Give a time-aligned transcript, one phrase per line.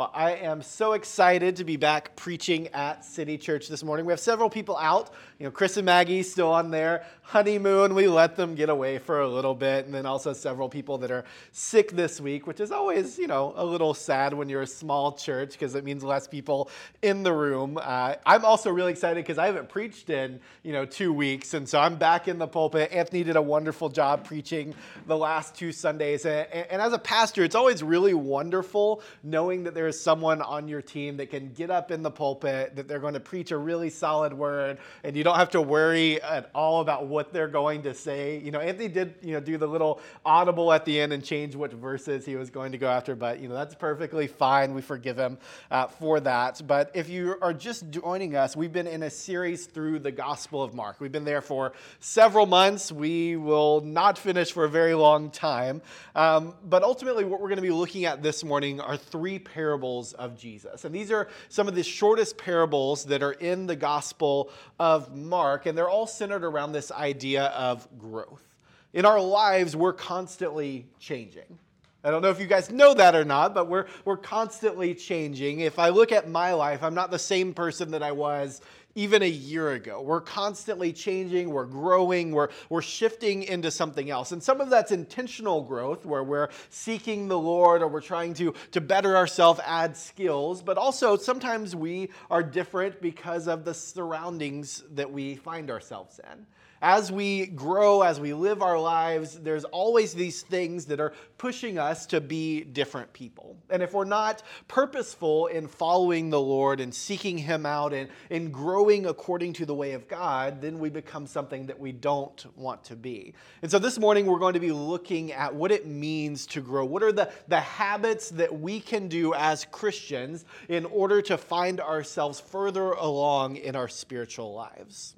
[0.00, 4.06] Well, I am so excited to be back preaching at City Church this morning.
[4.06, 5.12] We have several people out.
[5.38, 7.94] You know, Chris and Maggie still on their honeymoon.
[7.94, 9.84] We let them get away for a little bit.
[9.84, 13.52] And then also several people that are sick this week, which is always, you know,
[13.56, 16.70] a little sad when you're a small church because it means less people
[17.02, 17.78] in the room.
[17.78, 21.52] Uh, I'm also really excited because I haven't preached in, you know, two weeks.
[21.52, 22.90] And so I'm back in the pulpit.
[22.90, 24.74] Anthony did a wonderful job preaching
[25.06, 26.24] the last two Sundays.
[26.24, 30.68] And, and as a pastor, it's always really wonderful knowing that there's there's someone on
[30.68, 33.56] your team that can get up in the pulpit, that they're going to preach a
[33.56, 37.82] really solid word, and you don't have to worry at all about what they're going
[37.82, 38.38] to say.
[38.38, 41.56] You know, Anthony did, you know, do the little audible at the end and change
[41.56, 44.74] what verses he was going to go after, but, you know, that's perfectly fine.
[44.74, 45.38] We forgive him
[45.72, 46.62] uh, for that.
[46.64, 50.62] But if you are just joining us, we've been in a series through the Gospel
[50.62, 51.00] of Mark.
[51.00, 52.92] We've been there for several months.
[52.92, 55.82] We will not finish for a very long time.
[56.14, 59.79] Um, but ultimately, what we're going to be looking at this morning are three parables
[59.80, 60.84] parables of Jesus.
[60.84, 65.64] And these are some of the shortest parables that are in the Gospel of Mark,
[65.64, 68.44] and they're all centered around this idea of growth.
[68.92, 71.58] In our lives, we're constantly changing.
[72.04, 75.60] I don't know if you guys know that or not, but we're, we're constantly changing.
[75.60, 78.60] If I look at my life, I'm not the same person that I was
[78.94, 80.00] even a year ago.
[80.00, 84.32] We're constantly changing, we're growing, we're, we're shifting into something else.
[84.32, 88.54] And some of that's intentional growth where we're seeking the Lord or we're trying to,
[88.72, 90.62] to better ourselves, add skills.
[90.62, 96.46] But also, sometimes we are different because of the surroundings that we find ourselves in
[96.82, 101.78] as we grow, as we live our lives, there's always these things that are pushing
[101.78, 103.56] us to be different people.
[103.68, 108.52] And if we're not purposeful in following the Lord and seeking Him out and, and
[108.52, 112.82] growing according to the way of God, then we become something that we don't want
[112.84, 113.34] to be.
[113.62, 116.84] And so this morning, we're going to be looking at what it means to grow.
[116.84, 121.80] What are the, the habits that we can do as Christians in order to find
[121.80, 125.14] ourselves further along in our spiritual lives?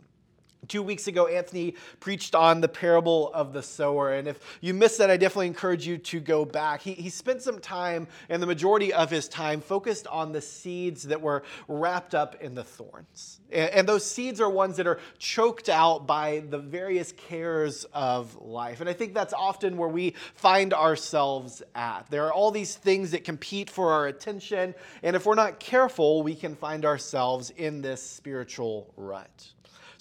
[0.68, 4.12] Two weeks ago, Anthony preached on the parable of the sower.
[4.12, 6.82] And if you missed that, I definitely encourage you to go back.
[6.82, 11.02] He, he spent some time, and the majority of his time, focused on the seeds
[11.04, 13.40] that were wrapped up in the thorns.
[13.50, 18.40] And, and those seeds are ones that are choked out by the various cares of
[18.40, 18.80] life.
[18.80, 22.06] And I think that's often where we find ourselves at.
[22.08, 24.76] There are all these things that compete for our attention.
[25.02, 29.48] And if we're not careful, we can find ourselves in this spiritual rut.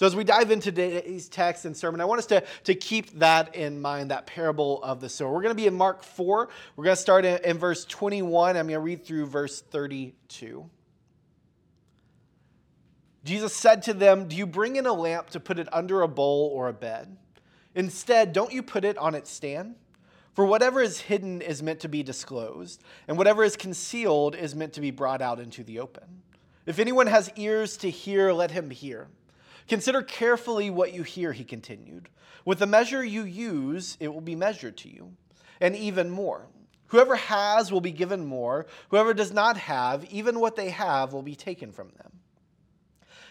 [0.02, 3.20] So, as we dive into today's text and sermon, I want us to, to keep
[3.20, 5.32] that in mind, that parable of the sower.
[5.32, 6.50] We're going to be in Mark 4.
[6.76, 8.58] We're going to start in, in verse 21.
[8.58, 10.68] I'm going to read through verse 32.
[13.24, 16.08] Jesus said to them, Do you bring in a lamp to put it under a
[16.08, 17.16] bowl or a bed?
[17.76, 19.76] Instead, don't you put it on its stand?
[20.34, 24.74] For whatever is hidden is meant to be disclosed, and whatever is concealed is meant
[24.74, 26.24] to be brought out into the open.
[26.66, 29.08] If anyone has ears to hear, let him hear.
[29.68, 32.10] Consider carefully what you hear, he continued.
[32.46, 35.14] With the measure you use, it will be measured to you,
[35.60, 36.48] and even more.
[36.88, 38.66] Whoever has will be given more.
[38.90, 42.12] Whoever does not have, even what they have, will be taken from them.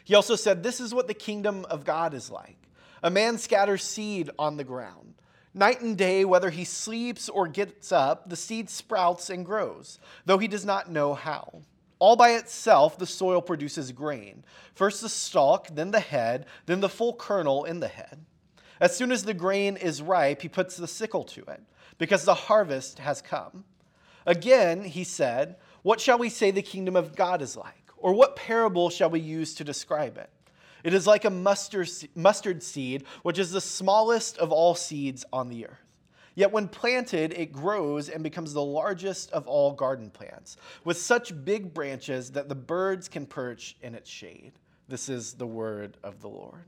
[0.04, 2.56] He also said, This is what the kingdom of God is like.
[3.02, 5.14] A man scatters seed on the ground.
[5.52, 10.38] Night and day, whether he sleeps or gets up, the seed sprouts and grows, though
[10.38, 11.62] he does not know how.
[12.00, 14.42] All by itself, the soil produces grain.
[14.74, 18.24] First the stalk, then the head, then the full kernel in the head.
[18.80, 21.60] As soon as the grain is ripe, he puts the sickle to it,
[21.98, 23.64] because the harvest has come.
[24.26, 27.90] Again, he said, What shall we say the kingdom of God is like?
[27.98, 30.30] Or what parable shall we use to describe it?
[30.82, 35.66] It is like a mustard seed, which is the smallest of all seeds on the
[35.66, 35.89] earth.
[36.34, 41.44] Yet when planted, it grows and becomes the largest of all garden plants, with such
[41.44, 44.52] big branches that the birds can perch in its shade.
[44.88, 46.64] This is the word of the Lord.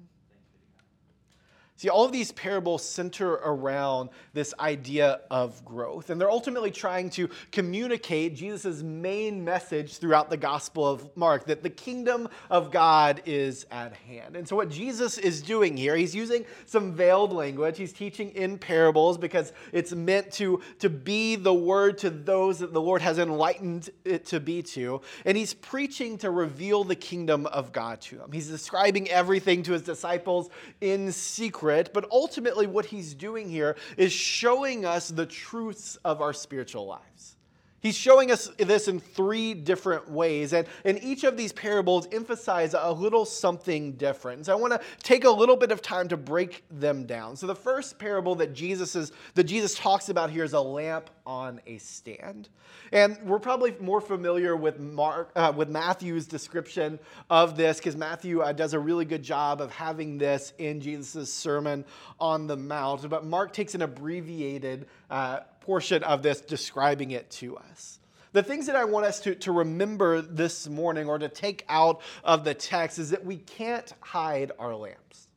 [1.76, 7.10] See, all of these parables center around this idea of growth, and they're ultimately trying
[7.10, 13.22] to communicate Jesus' main message throughout the Gospel of Mark that the kingdom of God
[13.24, 14.36] is at hand.
[14.36, 17.78] And so, what Jesus is doing here, he's using some veiled language.
[17.78, 22.72] He's teaching in parables because it's meant to, to be the word to those that
[22.72, 25.00] the Lord has enlightened it to be to.
[25.24, 28.30] And he's preaching to reveal the kingdom of God to them.
[28.30, 33.76] He's describing everything to his disciples in secret secret, but ultimately what he's doing here
[33.96, 37.36] is showing us the truths of our spiritual lives.
[37.82, 42.74] He's showing us this in three different ways, and, and each of these parables emphasize
[42.78, 44.46] a little something different.
[44.46, 47.34] So I want to take a little bit of time to break them down.
[47.34, 51.10] So the first parable that Jesus is that Jesus talks about here is a lamp
[51.26, 52.48] on a stand.
[52.92, 57.00] And we're probably more familiar with Mark, uh, with Matthew's description
[57.30, 61.32] of this because Matthew uh, does a really good job of having this in Jesus'
[61.32, 61.84] Sermon
[62.20, 63.08] on the Mount.
[63.08, 67.98] But Mark takes an abbreviated uh, portion of this, describing it to us.
[68.32, 72.00] The things that I want us to, to remember this morning or to take out
[72.24, 75.28] of the text is that we can't hide our lamps.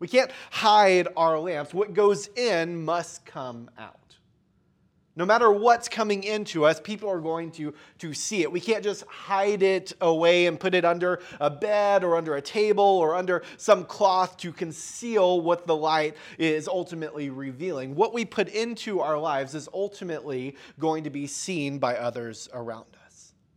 [0.00, 1.72] We can't hide our lamps.
[1.72, 3.99] What goes in must come out.
[5.20, 8.50] No matter what's coming into us, people are going to, to see it.
[8.50, 12.40] We can't just hide it away and put it under a bed or under a
[12.40, 17.94] table or under some cloth to conceal what the light is ultimately revealing.
[17.94, 22.86] What we put into our lives is ultimately going to be seen by others around
[22.94, 22.99] us.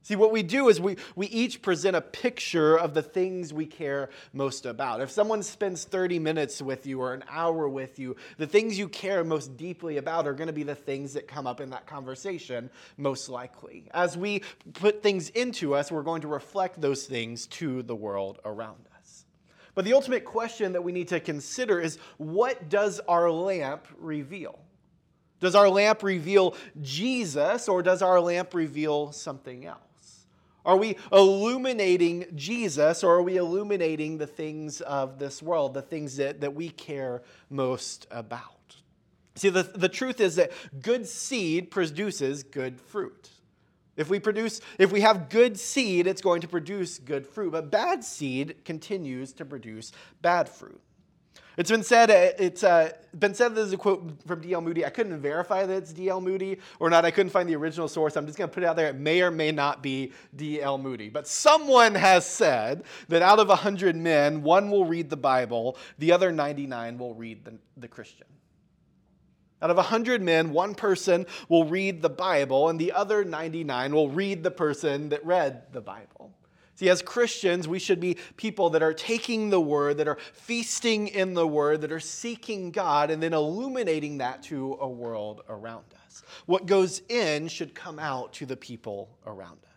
[0.04, 3.66] See, what we do is we, we each present a picture of the things we
[3.66, 5.00] care most about.
[5.00, 8.90] If someone spends 30 minutes with you or an hour with you, the things you
[8.90, 11.88] care most deeply about are going to be the things that come up in that
[11.88, 13.86] conversation, most likely.
[13.94, 14.42] As we
[14.74, 19.24] put things into us, we're going to reflect those things to the world around us.
[19.74, 24.60] But the ultimate question that we need to consider is what does our lamp reveal?
[25.40, 29.80] Does our lamp reveal Jesus or does our lamp reveal something else?
[30.66, 36.18] Are we illuminating Jesus or are we illuminating the things of this world, the things
[36.18, 38.78] that, that we care most about?
[39.36, 40.52] See, the, the truth is that
[40.82, 43.30] good seed produces good fruit.
[43.96, 47.52] If we produce, if we have good seed, it's going to produce good fruit.
[47.52, 50.82] But bad seed continues to produce bad fruit.
[51.56, 54.62] It's been said, uh, it's uh, been said there's a quote from D.L.
[54.62, 54.86] Moody.
[54.86, 56.20] I couldn't verify that it's D.L.
[56.20, 57.06] Moody or not.
[57.06, 58.18] I couldn't find the original source.
[58.18, 58.88] I'm just going to put it out there.
[58.88, 60.80] It may or may not be D.L.
[60.80, 61.10] Moody.
[61.10, 66.12] But someone has said that out of 100 men, one will read the Bible, the
[66.12, 68.28] other 99 will read the, the Christian.
[69.62, 74.10] Out of 100 men, one person will read the Bible, and the other 99 will
[74.10, 76.34] read the person that read the Bible.
[76.76, 81.08] See, as Christians, we should be people that are taking the word, that are feasting
[81.08, 85.86] in the word, that are seeking God, and then illuminating that to a world around
[86.06, 86.24] us.
[86.46, 89.73] What goes in should come out to the people around us.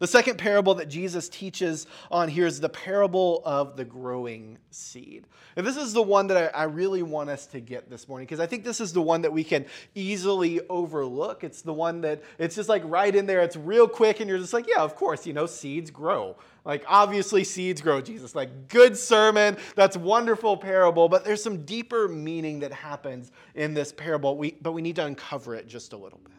[0.00, 5.26] The second parable that Jesus teaches on here is the parable of the growing seed.
[5.56, 8.26] And this is the one that I, I really want us to get this morning
[8.26, 11.44] because I think this is the one that we can easily overlook.
[11.44, 14.38] It's the one that it's just like right in there, it's real quick, and you're
[14.38, 16.36] just like, yeah, of course, you know, seeds grow.
[16.64, 18.34] Like, obviously, seeds grow, Jesus.
[18.34, 19.58] Like, good sermon.
[19.76, 21.08] That's wonderful parable.
[21.10, 25.04] But there's some deeper meaning that happens in this parable, we, but we need to
[25.04, 26.33] uncover it just a little bit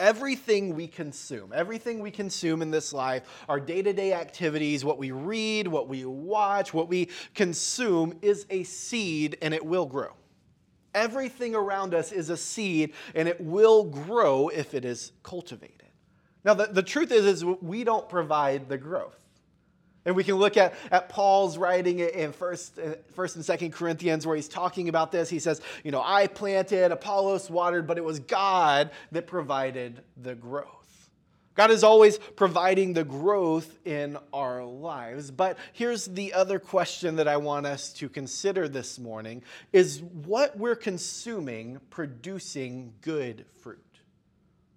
[0.00, 4.98] everything we consume, everything we consume in this life, our day to day activities, what
[4.98, 10.12] we read, what we watch, what we consume is a seed and it will grow.
[10.92, 15.76] Everything around us is a seed and it will grow if it is cultivated.
[16.42, 19.20] Now, the, the truth is, is we don't provide the growth.
[20.04, 24.26] And we can look at, at Paul's writing in first, uh, first and Second Corinthians
[24.26, 25.28] where he's talking about this.
[25.28, 30.34] He says, you know, I planted, Apollos watered, but it was God that provided the
[30.34, 30.80] growth.
[31.54, 35.30] God is always providing the growth in our lives.
[35.30, 39.42] But here's the other question that I want us to consider this morning
[39.72, 43.89] is what we're consuming producing good fruit?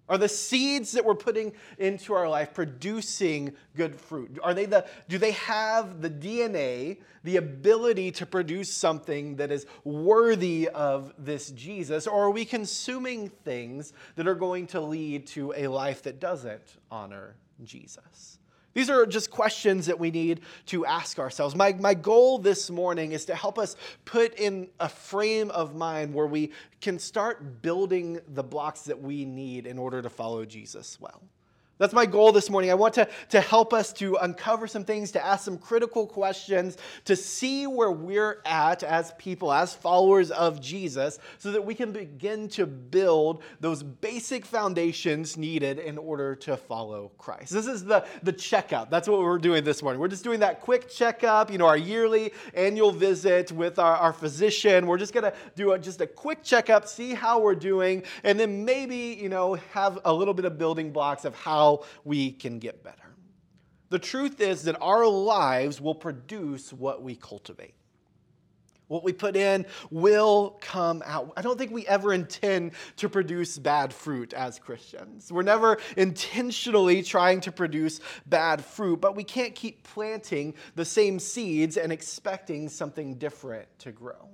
[0.08, 4.38] Are the seeds that we're putting into our life producing good fruit?
[4.42, 9.64] Are they the, do they have the DNA, the ability to produce something that is
[9.82, 12.06] worthy of this Jesus?
[12.06, 16.76] Or are we consuming things that are going to lead to a life that doesn't
[16.90, 18.38] honor Jesus?
[18.74, 21.54] These are just questions that we need to ask ourselves.
[21.54, 26.12] My, my goal this morning is to help us put in a frame of mind
[26.12, 26.50] where we
[26.80, 31.22] can start building the blocks that we need in order to follow Jesus well.
[31.76, 32.70] That's my goal this morning.
[32.70, 36.78] I want to, to help us to uncover some things, to ask some critical questions,
[37.06, 41.90] to see where we're at as people, as followers of Jesus, so that we can
[41.90, 47.52] begin to build those basic foundations needed in order to follow Christ.
[47.52, 48.88] This is the, the checkup.
[48.88, 50.00] That's what we're doing this morning.
[50.00, 54.12] We're just doing that quick checkup, you know, our yearly annual visit with our, our
[54.12, 54.86] physician.
[54.86, 58.38] We're just going to do a, just a quick checkup, see how we're doing, and
[58.38, 62.32] then maybe, you know, have a little bit of building blocks of how how we
[62.32, 62.98] can get better.
[63.90, 67.74] The truth is that our lives will produce what we cultivate.
[68.88, 71.32] What we put in will come out.
[71.36, 75.32] I don't think we ever intend to produce bad fruit as Christians.
[75.32, 81.18] We're never intentionally trying to produce bad fruit, but we can't keep planting the same
[81.18, 84.28] seeds and expecting something different to grow.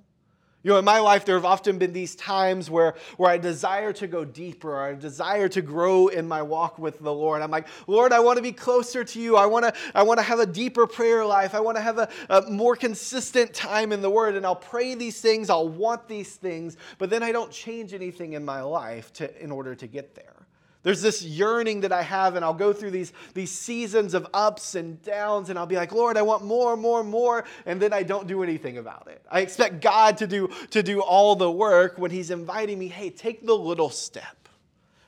[0.62, 3.95] You know, in my life, there have often been these times where, where I desire
[3.95, 7.40] to go deeper, or I desire to grow in my walk with the Lord.
[7.40, 9.37] I'm like, Lord, I want to be closer to you.
[9.37, 11.55] I want to, I want to have a deeper prayer life.
[11.55, 14.35] I want to have a, a more consistent time in the Word.
[14.35, 18.35] And I'll pray these things, I'll want these things, but then I don't change anything
[18.35, 20.39] in my life to, in order to get there.
[20.82, 24.75] There's this yearning that I have, and I'll go through these, these seasons of ups
[24.75, 28.02] and downs, and I'll be like, Lord, I want more, more, more, and then I
[28.02, 29.22] don't do anything about it.
[29.30, 33.10] I expect God to do, to do all the work when He's inviting me, hey,
[33.10, 34.49] take the little step.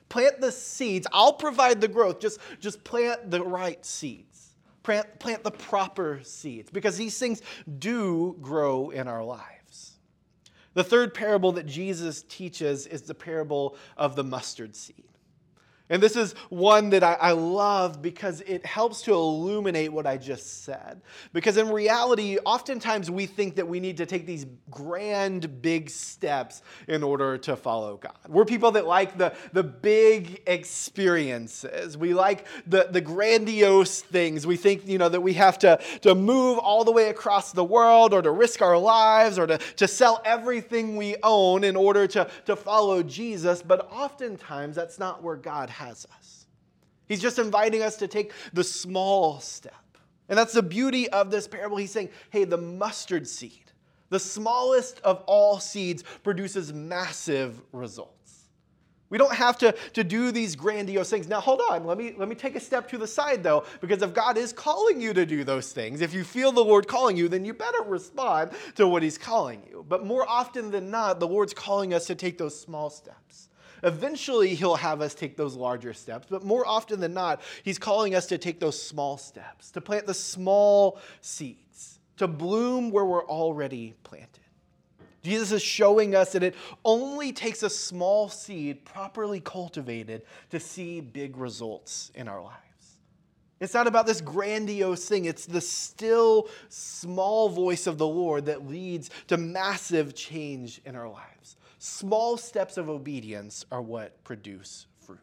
[0.09, 1.07] Plant the seeds.
[1.11, 2.19] I'll provide the growth.
[2.19, 4.51] Just, just plant the right seeds.
[4.83, 7.41] Plant, plant the proper seeds, because these things
[7.79, 9.97] do grow in our lives.
[10.75, 15.05] The third parable that Jesus teaches is the parable of the mustard seed.
[15.93, 20.17] And this is one that I, I, love because it helps to illuminate what I
[20.17, 20.99] just said.
[21.33, 26.63] Because in reality, oftentimes we think that we need to take these grand, big steps
[26.87, 28.17] in order to follow God.
[28.27, 31.95] We're people that like the, the big experiences.
[31.95, 34.47] We like the, the grandiose things.
[34.47, 37.63] We think, you know, that we have to, to move all the way across the
[37.63, 42.07] world or to risk our lives or to, to sell everything we own in order
[42.07, 43.61] to, to follow Jesus.
[43.61, 46.45] But oftentimes that's not where God has us.
[47.07, 49.73] He's just inviting us to take the small step.
[50.29, 51.77] And that's the beauty of this parable.
[51.77, 53.71] He's saying, hey, the mustard seed,
[54.09, 58.13] the smallest of all seeds, produces massive results.
[59.09, 61.27] We don't have to, to do these grandiose things.
[61.27, 61.85] Now, hold on.
[61.85, 64.51] Let me, let me take a step to the side, though, because if God is
[64.51, 67.53] calling you to do those things, if you feel the Lord calling you, then you
[67.53, 69.85] better respond to what He's calling you.
[69.87, 73.49] But more often than not, the Lord's calling us to take those small steps.
[73.83, 78.15] Eventually, He'll have us take those larger steps, but more often than not, He's calling
[78.15, 83.25] us to take those small steps, to plant the small seeds, to bloom where we're
[83.25, 84.39] already planted.
[85.21, 90.99] Jesus is showing us that it only takes a small seed properly cultivated to see
[90.99, 92.59] big results in our lives.
[93.61, 95.23] It's not about this grandiose thing.
[95.23, 101.07] It's the still small voice of the Lord that leads to massive change in our
[101.07, 101.55] lives.
[101.85, 105.19] Small steps of obedience are what produce fruit.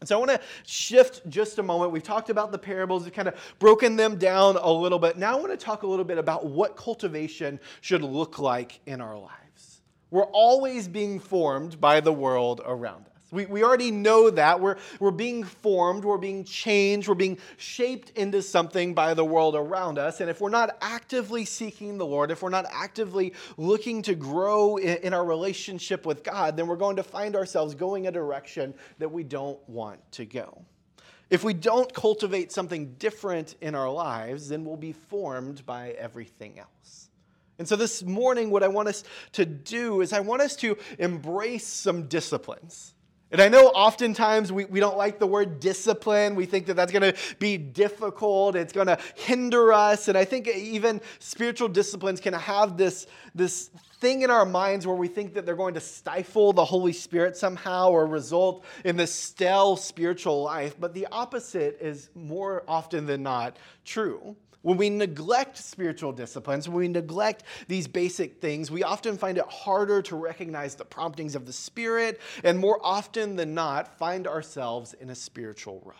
[0.00, 1.92] And so I want to shift just a moment.
[1.92, 5.18] We've talked about the parables, we've kind of broken them down a little bit.
[5.18, 9.02] Now I want to talk a little bit about what cultivation should look like in
[9.02, 9.82] our lives.
[10.10, 13.11] We're always being formed by the world around us.
[13.32, 14.60] We, we already know that.
[14.60, 19.56] We're, we're being formed, we're being changed, we're being shaped into something by the world
[19.56, 20.20] around us.
[20.20, 24.76] And if we're not actively seeking the Lord, if we're not actively looking to grow
[24.76, 28.74] in, in our relationship with God, then we're going to find ourselves going a direction
[28.98, 30.62] that we don't want to go.
[31.30, 36.58] If we don't cultivate something different in our lives, then we'll be formed by everything
[36.58, 37.08] else.
[37.58, 40.76] And so this morning, what I want us to do is I want us to
[40.98, 42.92] embrace some disciplines.
[43.32, 46.34] And I know oftentimes we, we don't like the word discipline.
[46.34, 48.56] We think that that's going to be difficult.
[48.56, 50.08] It's going to hinder us.
[50.08, 53.70] And I think even spiritual disciplines can have this, this
[54.00, 57.34] thing in our minds where we think that they're going to stifle the Holy Spirit
[57.34, 60.76] somehow or result in this stale spiritual life.
[60.78, 64.36] But the opposite is more often than not true.
[64.62, 69.46] When we neglect spiritual disciplines, when we neglect these basic things, we often find it
[69.48, 74.94] harder to recognize the promptings of the Spirit, and more often than not, find ourselves
[74.94, 75.96] in a spiritual rut.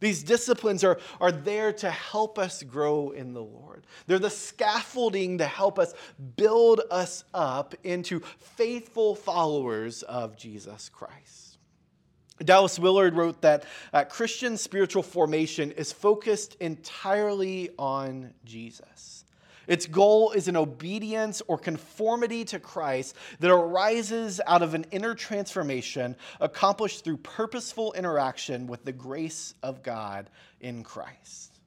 [0.00, 3.86] These disciplines are, are there to help us grow in the Lord.
[4.06, 5.94] They're the scaffolding to help us
[6.36, 11.45] build us up into faithful followers of Jesus Christ.
[12.44, 19.24] Dallas Willard wrote that uh, Christian spiritual formation is focused entirely on Jesus.
[19.66, 25.14] Its goal is an obedience or conformity to Christ that arises out of an inner
[25.14, 31.58] transformation accomplished through purposeful interaction with the grace of God in Christ.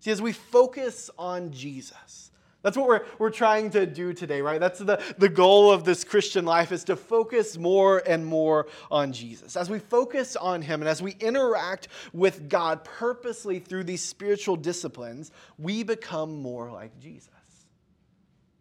[0.00, 2.30] See, as we focus on Jesus,
[2.66, 4.58] that's what we're, we're trying to do today, right?
[4.58, 9.12] That's the, the goal of this Christian life is to focus more and more on
[9.12, 9.54] Jesus.
[9.54, 14.56] As we focus on Him and as we interact with God purposely through these spiritual
[14.56, 17.30] disciplines, we become more like Jesus.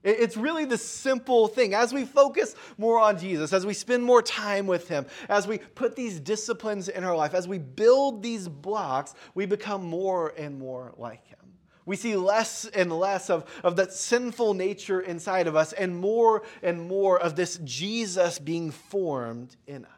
[0.03, 1.73] It's really the simple thing.
[1.73, 5.57] As we focus more on Jesus, as we spend more time with Him, as we
[5.57, 10.59] put these disciplines in our life, as we build these blocks, we become more and
[10.59, 11.44] more like Him.
[11.85, 16.43] We see less and less of, of that sinful nature inside of us and more
[16.63, 19.94] and more of this Jesus being formed in us.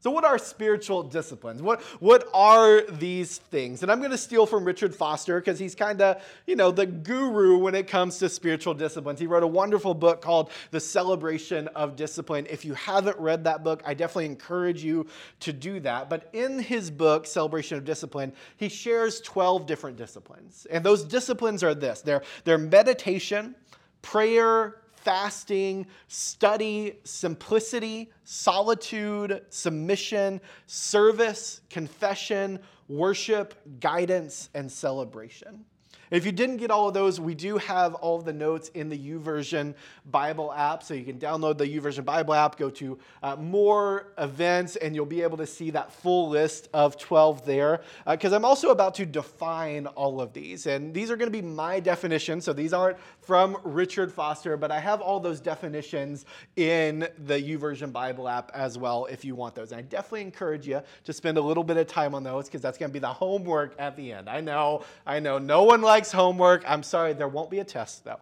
[0.00, 1.60] So, what are spiritual disciplines?
[1.60, 3.82] What, what are these things?
[3.82, 6.86] And I'm going to steal from Richard Foster because he's kind of, you know, the
[6.86, 9.18] guru when it comes to spiritual disciplines.
[9.18, 12.46] He wrote a wonderful book called The Celebration of Discipline.
[12.48, 15.08] If you haven't read that book, I definitely encourage you
[15.40, 16.08] to do that.
[16.08, 20.64] But in his book, Celebration of Discipline, he shares 12 different disciplines.
[20.70, 23.56] And those disciplines are this they're, they're meditation,
[24.02, 24.76] prayer,
[25.08, 35.64] fasting, study, simplicity, solitude, submission, service, confession, worship, guidance, and celebration.
[36.10, 38.88] If you didn't get all of those, we do have all of the notes in
[38.88, 39.74] the YouVersion
[40.06, 40.82] Bible app.
[40.82, 45.06] So you can download the YouVersion Bible app, go to uh, more events, and you'll
[45.06, 47.80] be able to see that full list of 12 there.
[48.06, 50.66] Because uh, I'm also about to define all of these.
[50.66, 52.44] And these are going to be my definitions.
[52.44, 56.24] So these aren't from Richard Foster, but I have all those definitions
[56.56, 59.72] in the YouVersion Bible app as well if you want those.
[59.72, 62.62] And I definitely encourage you to spend a little bit of time on those because
[62.62, 64.28] that's going to be the homework at the end.
[64.28, 66.62] I know, I know, no one likes likes homework.
[66.64, 68.20] I'm sorry, there won't be a test, though.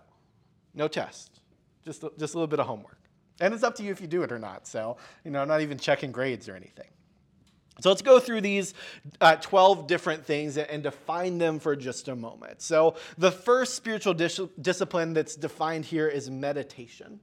[0.73, 1.41] No test.
[1.85, 2.99] Just, just a little bit of homework.
[3.39, 4.67] And it's up to you if you do it or not.
[4.67, 6.89] So, you know, I'm not even checking grades or anything.
[7.83, 8.73] So let's go through these
[9.21, 12.63] uh, 12 different things and define them for just a moment.
[12.63, 17.21] So, the first spiritual dis- discipline that's defined here is meditation.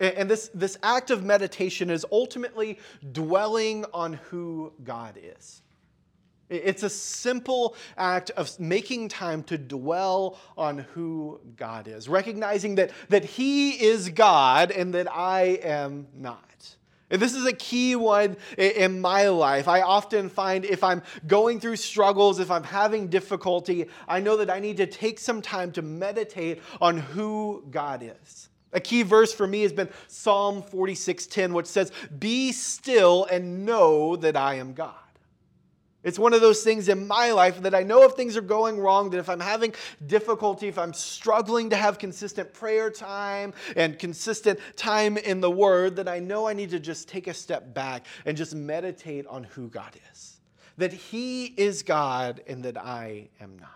[0.00, 2.80] And this, this act of meditation is ultimately
[3.12, 5.62] dwelling on who God is.
[6.54, 12.90] It's a simple act of making time to dwell on who God is, recognizing that,
[13.08, 16.76] that He is God and that I am not.
[17.10, 19.68] And this is a key one in my life.
[19.68, 24.50] I often find if I'm going through struggles, if I'm having difficulty, I know that
[24.50, 28.48] I need to take some time to meditate on who God is.
[28.72, 34.16] A key verse for me has been Psalm 46:10, which says, "Be still and know
[34.16, 34.94] that I am God."
[36.04, 38.78] It's one of those things in my life that I know if things are going
[38.78, 39.74] wrong, that if I'm having
[40.06, 45.96] difficulty, if I'm struggling to have consistent prayer time and consistent time in the Word,
[45.96, 49.44] that I know I need to just take a step back and just meditate on
[49.44, 50.40] who God is.
[50.76, 53.70] That He is God and that I am not.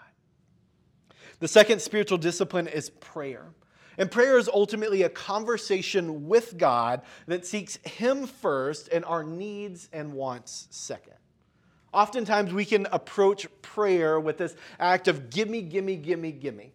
[1.40, 3.46] The second spiritual discipline is prayer.
[3.96, 9.88] And prayer is ultimately a conversation with God that seeks Him first and our needs
[9.92, 11.14] and wants second.
[11.92, 16.72] Oftentimes, we can approach prayer with this act of gimme, gimme, gimme, gimme.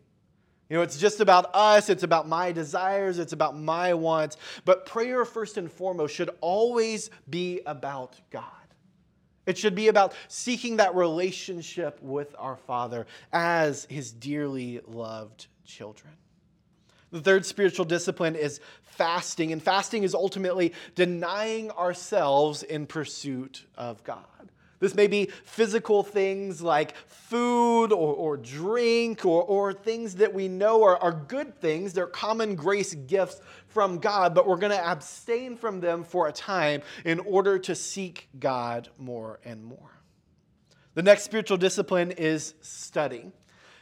[0.70, 4.38] You know, it's just about us, it's about my desires, it's about my wants.
[4.66, 8.46] But prayer, first and foremost, should always be about God.
[9.46, 16.14] It should be about seeking that relationship with our Father as His dearly loved children.
[17.12, 24.04] The third spiritual discipline is fasting, and fasting is ultimately denying ourselves in pursuit of
[24.04, 24.24] God.
[24.84, 30.50] This may be physical things like food or, or drink or, or things that we
[30.50, 31.94] know are, are good things.
[31.94, 36.34] They're common grace gifts from God, but we're going to abstain from them for a
[36.34, 40.02] time in order to seek God more and more.
[40.96, 43.32] The next spiritual discipline is study.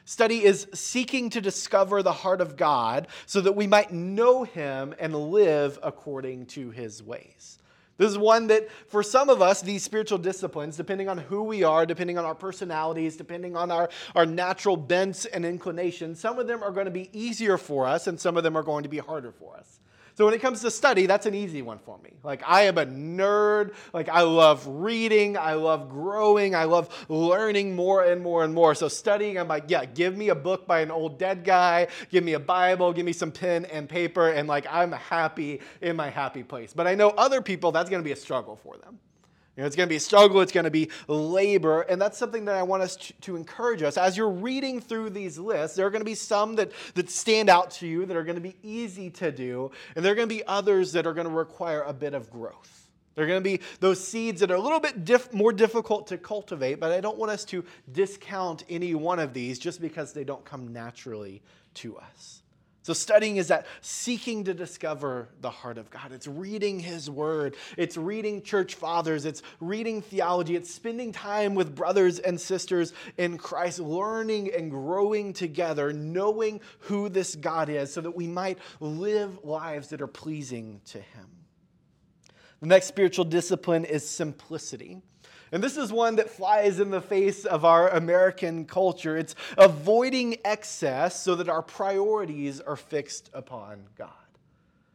[0.05, 4.93] Study is seeking to discover the heart of God so that we might know Him
[4.99, 7.57] and live according to His ways.
[8.01, 11.61] This is one that, for some of us, these spiritual disciplines, depending on who we
[11.61, 16.47] are, depending on our personalities, depending on our, our natural bents and inclinations, some of
[16.47, 18.89] them are going to be easier for us and some of them are going to
[18.89, 19.80] be harder for us.
[20.15, 22.11] So when it comes to study, that's an easy one for me.
[22.23, 23.73] Like I am a nerd.
[23.93, 25.37] Like I love reading.
[25.37, 26.55] I love growing.
[26.55, 28.75] I love learning more and more and more.
[28.75, 31.87] So studying, I'm like, yeah, give me a book by an old dead guy.
[32.09, 32.93] Give me a Bible.
[32.93, 34.29] Give me some pen and paper.
[34.29, 36.73] And like I'm happy in my happy place.
[36.73, 38.99] But I know other people, that's going to be a struggle for them.
[39.55, 42.45] You know, it's going to be struggle, it's going to be labor, and that's something
[42.45, 43.97] that I want us to, to, encourage us.
[43.97, 47.49] As you're reading through these lists, there are going to be some that, that stand
[47.49, 50.29] out to you that are going to be easy to do, and there are going
[50.29, 52.87] to be others that are going to require a bit of growth.
[53.15, 56.07] There are going to be those seeds that are a little bit diff- more difficult
[56.07, 60.13] to cultivate, but I don't want us to discount any one of these just because
[60.13, 61.41] they don't come naturally
[61.75, 62.41] to us.
[62.83, 66.11] So, studying is that seeking to discover the heart of God.
[66.11, 71.75] It's reading His Word, it's reading church fathers, it's reading theology, it's spending time with
[71.75, 78.01] brothers and sisters in Christ, learning and growing together, knowing who this God is, so
[78.01, 81.27] that we might live lives that are pleasing to Him.
[82.61, 85.03] The next spiritual discipline is simplicity.
[85.51, 89.17] And this is one that flies in the face of our American culture.
[89.17, 94.09] It's avoiding excess so that our priorities are fixed upon God.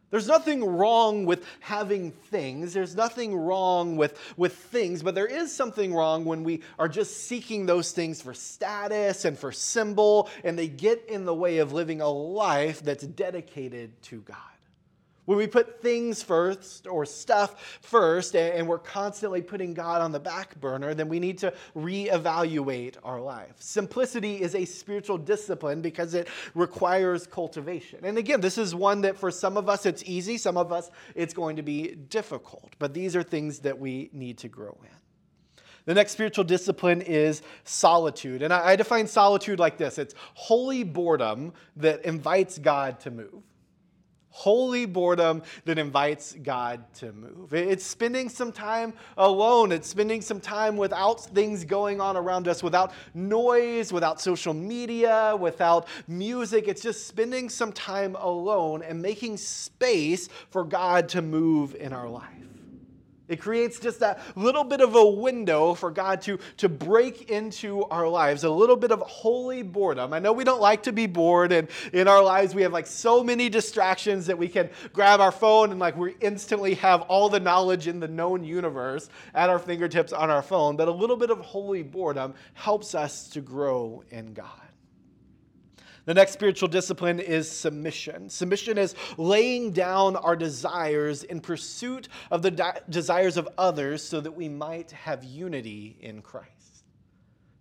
[0.09, 2.73] There's nothing wrong with having things.
[2.73, 7.27] There's nothing wrong with, with things, but there is something wrong when we are just
[7.27, 11.73] seeking those things for status and for symbol, and they get in the way of
[11.73, 14.37] living a life that's dedicated to God.
[15.27, 20.21] When we put things first or stuff first and we're constantly putting God on the
[20.21, 23.51] back burner, then we need to reevaluate our life.
[23.59, 27.99] Simplicity is a spiritual discipline because it requires cultivation.
[28.05, 30.91] And again, this is one that for some of us it's easy, some of us
[31.13, 32.77] it's going to be difficult.
[32.79, 35.63] But these are things that we need to grow in.
[35.83, 38.43] The next spiritual discipline is solitude.
[38.43, 43.43] And I, define solitude like this it's holy boredom that invites God to move
[44.37, 47.55] holy boredom that invites God to move.
[47.55, 49.71] It's spending some time alone.
[49.71, 55.35] It's spending some time without things going on around us, without noise, without social media,
[55.39, 56.67] without music.
[56.67, 62.07] It's just spending some time alone and making space for God to move in our
[62.07, 62.56] life.
[63.27, 67.83] It creates just that little bit of a window for God to, to break into
[67.85, 70.13] our lives, a little bit of holy boredom.
[70.13, 72.87] I know we don't like to be bored, and in our lives we have like
[72.87, 77.27] so many distractions that we can grab our phone and like we instantly have all
[77.29, 80.77] the knowledge in the known universe at our fingertips on our phone.
[80.77, 84.66] But a little bit of holy boredom helps us to grow in God.
[86.07, 88.29] The next spiritual discipline is submission.
[88.29, 94.21] Submission is laying down our desires in pursuit of the de- desires of others so
[94.21, 96.56] that we might have unity in Christ.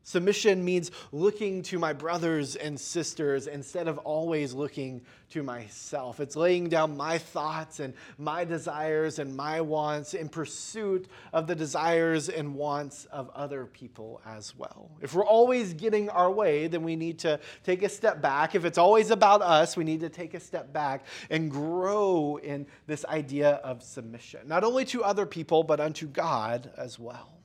[0.07, 6.21] Submission means looking to my brothers and sisters instead of always looking to myself.
[6.21, 11.57] It's laying down my thoughts and my desires and my wants in pursuit of the
[11.57, 14.92] desires and wants of other people as well.
[15.01, 18.55] If we're always getting our way, then we need to take a step back.
[18.55, 22.69] If it's always about us, we need to take a step back and grow in
[22.87, 27.36] this idea of submission, not only to other people, but unto God as well.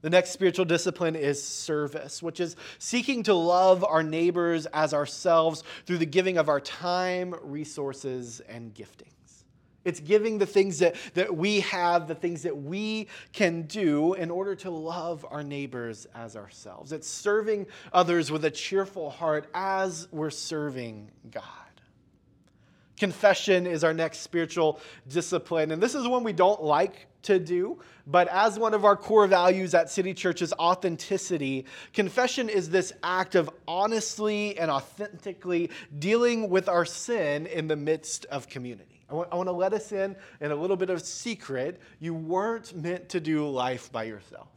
[0.00, 5.64] The next spiritual discipline is service, which is seeking to love our neighbors as ourselves
[5.86, 9.18] through the giving of our time, resources, and giftings.
[9.84, 14.30] It's giving the things that, that we have, the things that we can do in
[14.30, 16.92] order to love our neighbors as ourselves.
[16.92, 21.44] It's serving others with a cheerful heart as we're serving God.
[22.98, 25.70] Confession is our next spiritual discipline.
[25.70, 29.26] And this is one we don't like to do, but as one of our core
[29.26, 36.48] values at City Church is authenticity, confession is this act of honestly and authentically dealing
[36.48, 39.04] with our sin in the midst of community.
[39.10, 41.80] I want, I want to let us in in a little bit of secret.
[42.00, 44.48] You weren't meant to do life by yourself.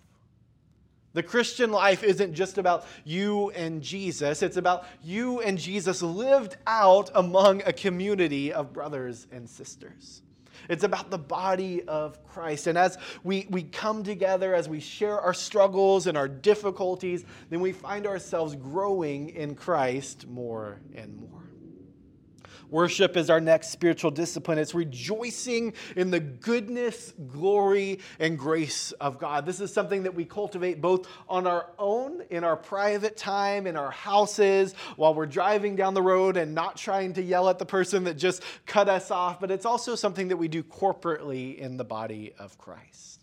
[1.14, 6.56] The Christian life isn't just about you and Jesus, it's about you and Jesus lived
[6.66, 10.22] out among a community of brothers and sisters.
[10.70, 12.68] It's about the body of Christ.
[12.68, 17.60] And as we, we come together, as we share our struggles and our difficulties, then
[17.60, 21.41] we find ourselves growing in Christ more and more.
[22.72, 24.58] Worship is our next spiritual discipline.
[24.58, 29.46] It's rejoicing in the goodness, glory, and grace of God.
[29.46, 33.76] This is something that we cultivate both on our own, in our private time, in
[33.76, 37.66] our houses, while we're driving down the road and not trying to yell at the
[37.66, 41.76] person that just cut us off, but it's also something that we do corporately in
[41.76, 43.21] the body of Christ.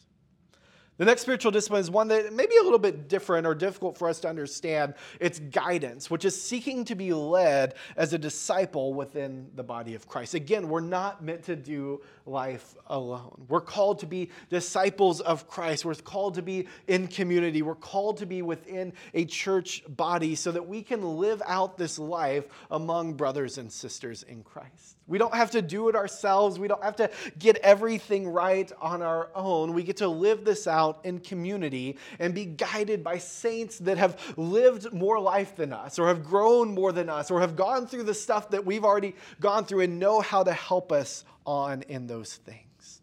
[0.98, 3.96] The next spiritual discipline is one that may be a little bit different or difficult
[3.96, 4.94] for us to understand.
[5.20, 10.08] It's guidance, which is seeking to be led as a disciple within the body of
[10.08, 10.34] Christ.
[10.34, 13.44] Again, we're not meant to do life alone.
[13.48, 15.84] We're called to be disciples of Christ.
[15.84, 17.62] We're called to be in community.
[17.62, 22.00] We're called to be within a church body so that we can live out this
[22.00, 24.96] life among brothers and sisters in Christ.
[25.06, 26.58] We don't have to do it ourselves.
[26.58, 29.72] We don't have to get everything right on our own.
[29.72, 34.20] We get to live this out in community and be guided by saints that have
[34.36, 38.04] lived more life than us, or have grown more than us, or have gone through
[38.04, 42.06] the stuff that we've already gone through and know how to help us on in
[42.06, 43.00] those things.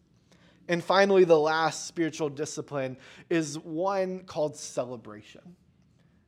[0.67, 2.97] And finally, the last spiritual discipline
[3.29, 5.55] is one called celebration.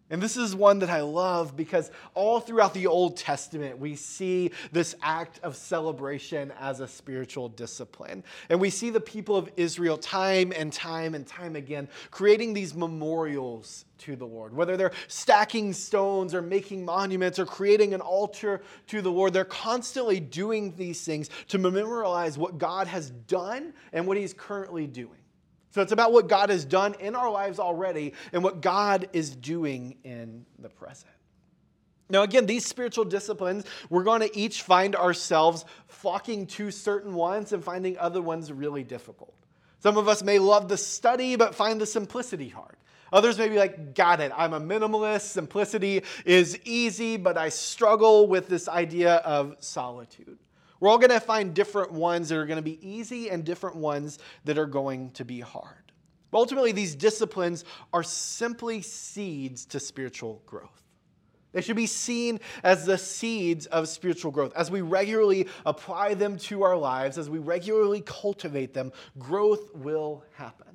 [0.10, 4.52] And this is one that I love because all throughout the Old Testament, we see
[4.72, 8.24] this act of celebration as a spiritual discipline.
[8.50, 12.74] And we see the people of Israel time and time and time again creating these
[12.74, 14.56] memorials to the Lord.
[14.56, 19.43] Whether they're stacking stones or making monuments or creating an altar to the Lord, they're
[19.43, 25.17] constantly doing these things to memorialize what God has done and what He's currently doing.
[25.71, 29.36] So it's about what God has done in our lives already and what God is
[29.36, 31.12] doing in the present.
[32.10, 37.51] Now, again, these spiritual disciplines, we're going to each find ourselves flocking to certain ones
[37.51, 39.34] and finding other ones really difficult.
[39.80, 42.77] Some of us may love the study, but find the simplicity hard.
[43.12, 45.21] Others may be like, got it, I'm a minimalist.
[45.21, 50.39] Simplicity is easy, but I struggle with this idea of solitude.
[50.80, 53.76] We're all going to find different ones that are going to be easy and different
[53.76, 55.92] ones that are going to be hard.
[56.32, 57.63] But ultimately, these disciplines
[57.94, 60.84] are simply seeds to spiritual growth.
[61.54, 64.54] They should be seen as the seeds of spiritual growth.
[64.56, 70.24] As we regularly apply them to our lives, as we regularly cultivate them, growth will
[70.34, 70.66] happen.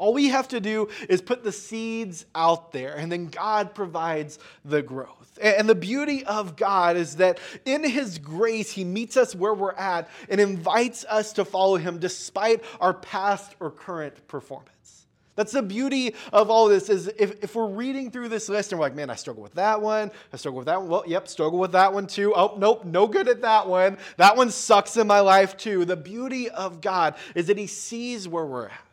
[0.00, 4.38] All we have to do is put the seeds out there, and then God provides
[4.64, 5.38] the growth.
[5.42, 9.74] And the beauty of God is that in His grace, He meets us where we're
[9.74, 15.04] at and invites us to follow Him despite our past or current performance.
[15.36, 18.80] That's the beauty of all this is if, if we're reading through this list and
[18.80, 20.10] we're like, man, I struggle with that one.
[20.32, 20.88] I struggle with that one.
[20.90, 22.32] Well, yep, struggle with that one too.
[22.34, 23.98] Oh, nope, no good at that one.
[24.16, 25.84] That one sucks in my life too.
[25.84, 28.89] The beauty of God is that He sees where we're at.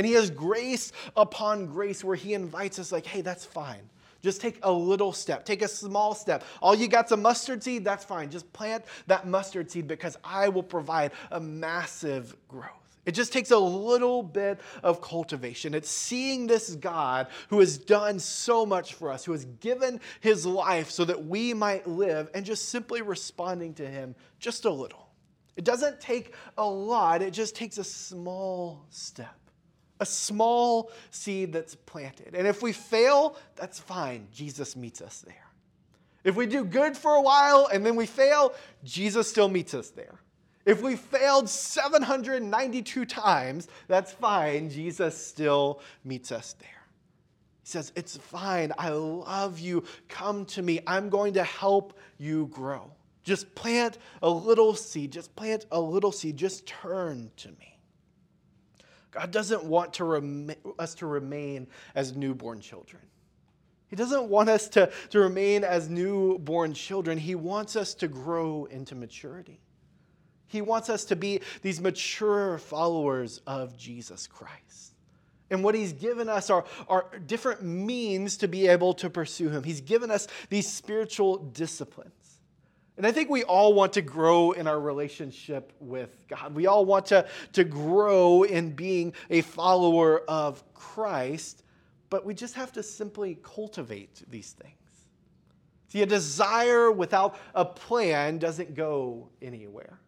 [0.00, 3.82] And he has grace upon grace where he invites us, like, hey, that's fine.
[4.22, 6.42] Just take a little step, take a small step.
[6.62, 8.30] All you got's a mustard seed, that's fine.
[8.30, 12.96] Just plant that mustard seed because I will provide a massive growth.
[13.04, 15.74] It just takes a little bit of cultivation.
[15.74, 20.46] It's seeing this God who has done so much for us, who has given his
[20.46, 25.10] life so that we might live, and just simply responding to him just a little.
[25.58, 29.39] It doesn't take a lot, it just takes a small step
[30.00, 32.34] a small seed that's planted.
[32.34, 34.26] And if we fail, that's fine.
[34.32, 35.46] Jesus meets us there.
[36.24, 39.90] If we do good for a while and then we fail, Jesus still meets us
[39.90, 40.20] there.
[40.66, 44.68] If we failed 792 times, that's fine.
[44.68, 46.68] Jesus still meets us there.
[47.62, 48.72] He says, It's fine.
[48.76, 49.84] I love you.
[50.08, 50.80] Come to me.
[50.86, 52.90] I'm going to help you grow.
[53.22, 55.12] Just plant a little seed.
[55.12, 56.36] Just plant a little seed.
[56.36, 57.69] Just turn to me.
[59.10, 63.02] God doesn't want to rem- us to remain as newborn children.
[63.88, 67.18] He doesn't want us to, to remain as newborn children.
[67.18, 69.58] He wants us to grow into maturity.
[70.46, 74.94] He wants us to be these mature followers of Jesus Christ.
[75.50, 79.64] And what he's given us are, are different means to be able to pursue him.
[79.64, 82.12] He's given us these spiritual disciplines.
[83.00, 86.54] And I think we all want to grow in our relationship with God.
[86.54, 91.62] We all want to, to grow in being a follower of Christ,
[92.10, 94.74] but we just have to simply cultivate these things.
[95.88, 99.98] See, a desire without a plan doesn't go anywhere.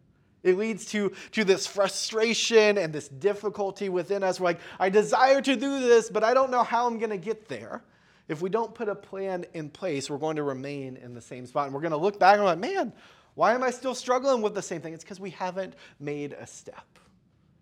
[0.43, 4.39] It leads to, to this frustration and this difficulty within us.
[4.39, 7.17] We're like, I desire to do this, but I don't know how I'm going to
[7.17, 7.83] get there
[8.27, 11.45] if we don't put a plan in place, we're going to remain in the same
[11.45, 11.65] spot.
[11.65, 12.93] And we're going to look back and like, man,
[13.35, 14.93] why am I still struggling with the same thing?
[14.93, 16.85] It's because we haven't made a step.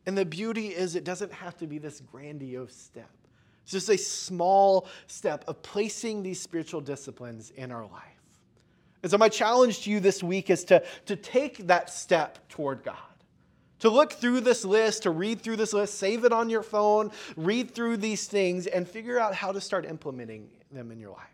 [0.06, 3.10] And the beauty is, it doesn't have to be this grandiose step.
[3.64, 8.04] It's just a small step of placing these spiritual disciplines in our life.
[9.04, 12.84] And so, my challenge to you this week is to, to take that step toward
[12.84, 12.96] God
[13.82, 17.12] to look through this list, to read through this list, save it on your phone,
[17.36, 21.28] read through these things, and figure out how to start implementing them in your life.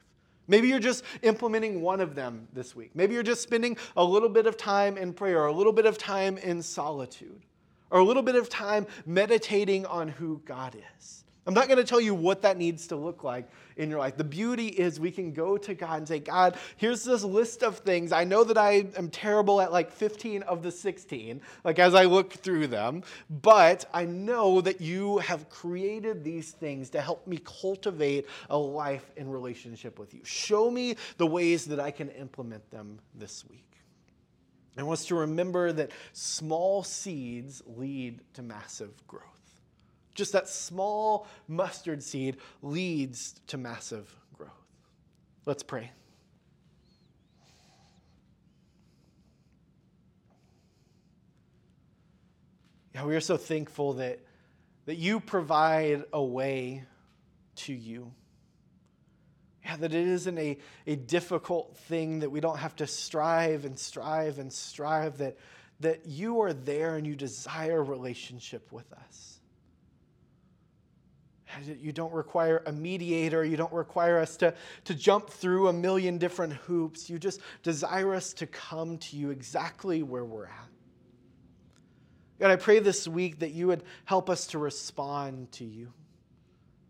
[0.47, 2.91] Maybe you're just implementing one of them this week.
[2.95, 5.85] Maybe you're just spending a little bit of time in prayer, or a little bit
[5.85, 7.41] of time in solitude,
[7.91, 11.25] or a little bit of time meditating on who God is.
[11.47, 14.17] I'm not going to tell you what that needs to look like in your life.
[14.17, 17.77] The beauty is we can go to God and say, God, here's this list of
[17.77, 18.11] things.
[18.11, 22.03] I know that I am terrible at like 15 of the 16, like as I
[22.03, 27.39] look through them, but I know that you have created these things to help me
[27.61, 30.19] cultivate a life in relationship with you.
[30.25, 33.63] Show me the ways that I can implement them this week.
[34.77, 39.36] I want us to remember that small seeds lead to massive growth.
[40.17, 44.49] Just that small mustard seed leads to massive growth.
[45.45, 45.91] Let's pray.
[52.95, 54.19] Yeah, we are so thankful that,
[54.87, 56.83] that you provide a way
[57.57, 58.11] to you.
[59.63, 63.77] Yeah, that it isn't a, a difficult thing, that we don't have to strive and
[63.77, 65.37] strive and strive, that,
[65.81, 69.36] that you are there and you desire relationship with us.
[71.65, 73.43] You don't require a mediator.
[73.43, 74.53] You don't require us to,
[74.85, 77.09] to jump through a million different hoops.
[77.09, 80.69] You just desire us to come to you exactly where we're at.
[82.39, 85.91] God, I pray this week that you would help us to respond to you.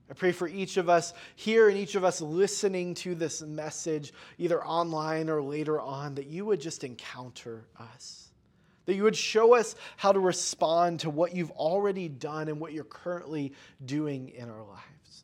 [0.09, 4.13] I pray for each of us here and each of us listening to this message,
[4.37, 8.26] either online or later on, that you would just encounter us.
[8.87, 12.73] That you would show us how to respond to what you've already done and what
[12.73, 13.53] you're currently
[13.85, 15.23] doing in our lives.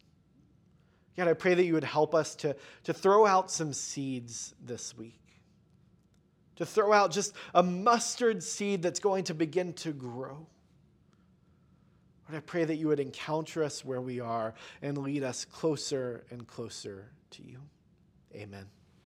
[1.17, 4.95] God, I pray that you would help us to, to throw out some seeds this
[4.95, 5.19] week.
[6.57, 10.45] To throw out just a mustard seed that's going to begin to grow
[12.33, 16.23] Lord, I pray that you would encounter us where we are and lead us closer
[16.31, 17.59] and closer to you.
[18.33, 18.65] Amen.